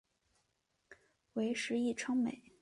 [1.33, 2.53] 为时议称美。